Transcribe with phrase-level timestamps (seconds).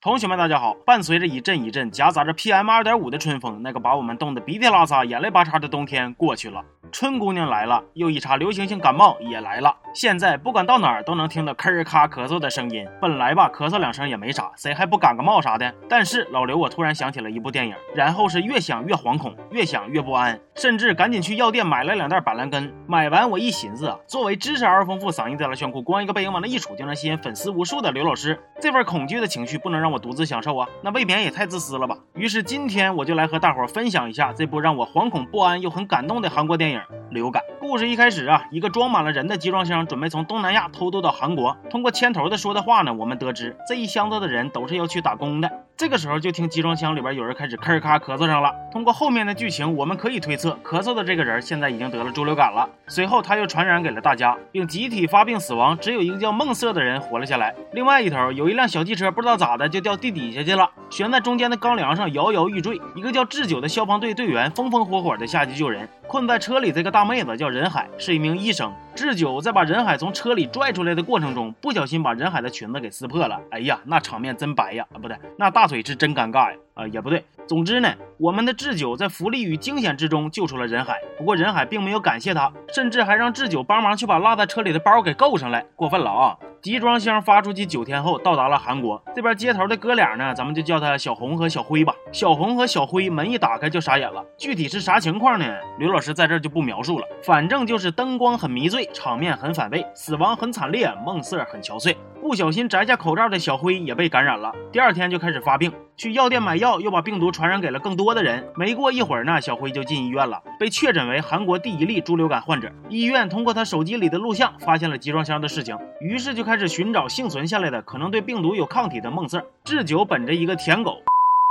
[0.00, 0.74] 同学们，大家好！
[0.86, 9.74] 伴随着一阵一阵夹杂着 PM 二点五的春风，那个把我们冻得鼻涕拉撒、眼泪巴叉的冬天过去了，春姑娘来了，又一茬流行性感冒也来了。
[9.92, 12.86] 现在不管到哪儿都能听到咳咔咳嗽的声音。
[13.00, 15.74] 本来吧，咳嗽两声也没啥，谁还不感个冒啥的？
[15.88, 22.72] 但是老刘，我突然想起了一部电影，然后是越想越惶恐，越想越不安，甚至赶紧去药店买了两袋板蓝根。
[22.86, 31.96] 买完我一寻思啊，作为知识而丰富、嗓音带了炫酷、光一个背影往那一杵就能吸引粉丝无数的刘老师，这份恐惧的情绪不能让我独自享受啊，那未免也太自私了吧。
[32.14, 36.78] 于是今天我就来和大伙分享一下这部让我惶恐不安又很感动的韩国电影
[37.10, 37.42] 《流感》。
[37.68, 41.54] 故事一开始啊，一个装满了人的集装箱准备从东南亚偷渡到韩国。
[41.68, 45.50] 通过牵头的说的话呢，我们得知这一箱子的人都是要去打工的。
[45.76, 48.50] 这个时候就听集装箱里边有人开始咳咔咳嗽上了。
[48.72, 52.66] 通过后面的剧情，我们可以推测，咳嗽的这个人现在已经得了猪流感了。
[52.88, 55.78] 随后他又传染给了大家，并集体发病死亡。
[55.78, 57.54] 只有一个叫梦色的人活了下来。
[57.74, 62.80] 另外一头有一辆小汽车，不知道咋的就掉地底下去了，悬在中间的钢梁上摇摇欲坠。
[62.96, 65.86] 一个叫智久的消防队队员风风火火的下去救人。
[66.08, 68.72] 困在车里这个大妹子叫人沈海，是一名医生。
[68.98, 73.40] 智久在把任海从车里拽出来的过程中，不小心把任海的裙子给撕破了。
[73.52, 74.84] 哎呀，那场面真白呀！
[74.92, 76.58] 啊，不对，那大腿是真尴尬呀！
[76.74, 77.24] 啊，也不对。
[77.46, 80.98] 总之呢，我们的智久在福利与惊险之中救出了任海。
[81.16, 86.36] 不过任海并没有感谢他，甚至还让智久帮忙去把落在车里的包给够上来，过分了啊！
[86.60, 89.00] 集装箱发出去九天后，到达了韩国。
[89.14, 91.94] 这边接头的哥俩呢，咱们就叫他小红和小辉吧。
[92.10, 95.46] 小红和小辉门一打开就傻眼了，具体是啥情况呢？
[95.78, 97.06] 刘老师在这就不描述了。
[97.22, 101.96] 反正就是灯光很迷醉，场面很反胃，死亡很惨烈，梦色很憔悴。
[102.20, 108.44] 不小心摘下口罩的小辉也被感染了，第二天就开始发病，去药店买药，又把病毒传染给了更多的人。
[108.56, 112.70] 没过一会儿呢，小辉就进医院了，被确诊为韩国第一例猪流感患者。
[112.88, 119.46] 医院通过他手机里的录像，发现了集装箱的事情，于是就开始寻找幸存下来的、可能对病毒有抗体的梦色。
[119.64, 120.98] 智久本着一个舔狗。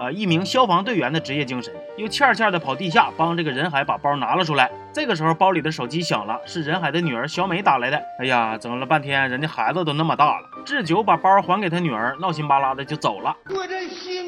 [0.00, 4.70] 呃，一名消防队员的职业精神，又欠欠的跑地下帮这个任海把包拿了出来。
[4.94, 8.02] 这个时候，包里的手机响了，是任海的女儿小美打来的。
[8.18, 10.48] 哎呀，整了半天，人家孩子都那么大了。
[10.64, 13.36] 智久把包还给他女儿，闹心巴拉的就走了。
[13.50, 14.19] 我这心，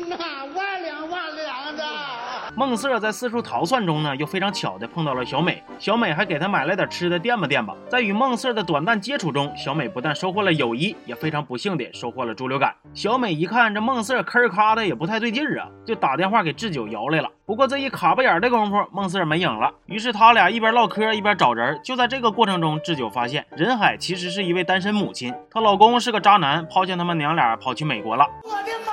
[2.54, 5.62] 梦色在四处逃窜中呢，又非常巧的碰到了小美。
[5.78, 7.74] 小美还给他买了点吃的垫吧垫吧。
[7.88, 12.74] 在与梦色的短暂接触中，小美不但收获了友谊，也非常不幸的收获了猪流感。
[12.92, 17.30] 小美一看这梦色吭咔的也不太对劲儿啊，就打电话给智久摇来了。
[17.46, 19.72] 不过这一卡巴眼的功夫，梦色没影了。
[19.86, 21.80] 于是他俩一边唠嗑一边找人。
[21.82, 28.26] 就在这个过程中，智久发现任海其实是一位单身母亲，她老公是个渣男，抛下他们娘俩跑去美国了。
[28.44, 28.92] 我的妈，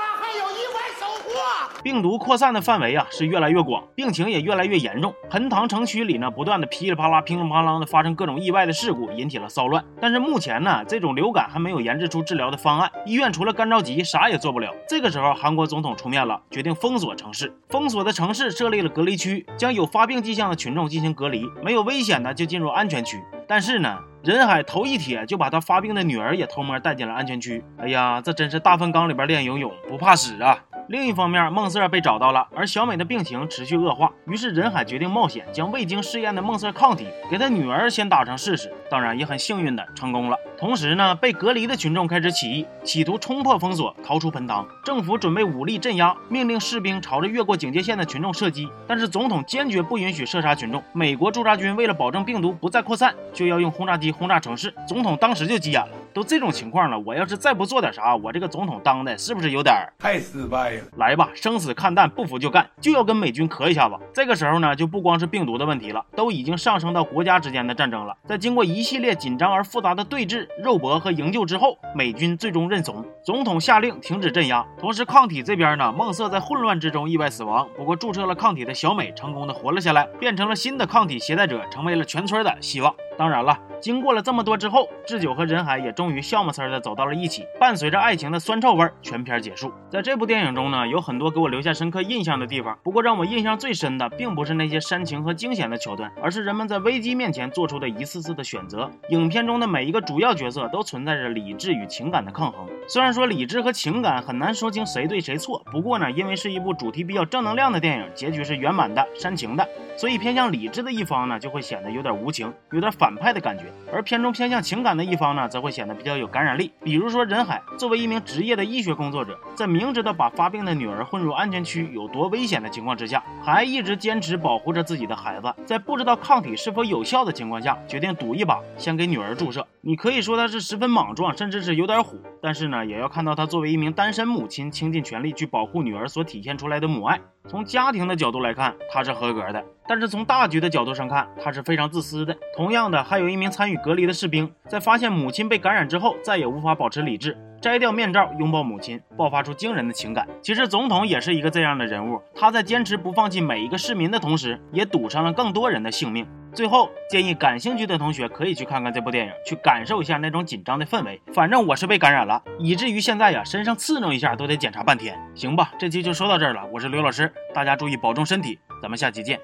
[1.84, 5.14] 病毒扩散的范围啊是越来越广，病情也越来越严重。
[5.30, 9.84] 盆塘城区里呢，不断的噼里啪啦、乒铃乓啷的发生各种意外的事故，引起了骚乱。
[10.02, 14.74] 但是目前呢，这种流感还没有研制出治疗的方案，医院除了干着急，啥也做不了。
[14.88, 17.54] 这个时候，韩国总统出面了，决定封锁城市。
[17.70, 23.22] 封锁的城市设立了隔离区，将有发病迹象的群众进行隔离，没有危险的就进入安全区。
[23.48, 27.64] 但是呢，任海头一铁就把他发病的女儿也偷摸带进了安全区。
[27.78, 30.58] 哎呀，这真是大粪缸里边练游泳，不怕屎啊！
[30.90, 34.12] 另一方面，梦色被找到了，而小美的病情持续恶化。
[34.26, 38.74] 于是任海决定冒险，将未经试验的梦色抗体给他女儿先打上试试。
[38.90, 40.38] 当然，也很幸运的成功了。
[40.58, 44.68] 同时呢，被隔离的群众开始起义，企图冲破封锁，逃出盆塘。
[44.84, 48.68] 政府准备武力镇压，命令士兵朝着越过警戒线的群众射击。
[48.88, 50.84] 但是总统坚决不允许射杀群众。
[50.92, 54.74] 美国驻扎军为了保证病毒不再扩散，就要用轰炸机轰炸城市。
[54.88, 55.90] 总统当时就急眼了。
[56.14, 60.84] 都这种情况了，我要是再不做点啥，我这个总统当的是不是有点太失败了？
[60.98, 63.96] 来吧，生死看淡，不服就干，就要跟美军磕一下子。
[64.14, 68.16] 这个时候呢，就不光是病毒的问题了，都已经上升到国家之间的战争了。
[68.26, 74.66] 在经过一系列紧张而复杂的对峙、肉搏和营救之后，美军最终认怂，总统下令停止镇压。
[74.80, 82.94] 同时，抗体这边呢，梦色在混乱之中意外死亡，不过注射了抗体的小美成功的活了下来，变成了新的抗体携带者，成为了全村的希望。
[83.18, 87.46] 当然了，经过了这么多之后，智久和任海也终于笑么呲的走到了一起。
[87.60, 89.72] 伴随着爱情的酸臭味，全片结束。
[89.90, 92.78] 在这部电影中呢，有很多给我留下深刻印象的地方。
[92.84, 98.90] 不过让我印象最深的，并不是那些煽情和惊险的桥段，而是人们在危机面前做出的一次次的选择。
[99.10, 102.68] 影片中的每一个主要角色都存在着理智与情感的抗衡。
[102.88, 113.66] 虽然说理智和情感很难说清谁对谁错，不过呢，因为是一部主题比较正能量的电影，结局是圆满的、煽情的，所以偏向理智的一方呢，就会显得有点无情，有点反派的感觉。
[113.92, 116.72] 而片中偏向情感的一方呢，则会显得比较有感染力。
[116.84, 129.66] 比如说任海，作为一名职业的医学工作者，在明知道把发病的女儿混入安全区有多危险的情况之下，还一直坚持保护着自己的孩子，在不知道抗体是否有效的情况下，决定赌一把，先给女儿注射。
[129.82, 137.20] 你可以说他是十分莽撞，甚至是有点虎，但是呢，也要看到他作为一名单身母亲，倾尽全力去保护女儿所体现出来的母爱。
[137.48, 142.38] 从家庭的角度来看，他是合格的；但是从大局的角度上看，他是非常自私的。
[142.56, 150.28] 同样的，还有一名参与隔离的士兵，在发现母亲被感染之后，再也无法保持理智，摘掉面罩，拥抱母亲，爆发出惊人的情感。
[150.44, 156.28] 其实，总统也是一个这样的人物，他在坚持不放弃每一个市民的同时，也赌上了更多人的性命。
[156.54, 161.20] 最后，建议感兴趣的同学可以去看看这部电影，去感受一下那种紧张的氛围。
[161.34, 165.20] 反正我是被感染了，以至于现在呀，身上刺挠一下都得检查半天。
[165.34, 166.64] 行吧，这期就说到这儿了。
[166.72, 169.40] 我是刘老师，大家注意保重身体，咱们下期见。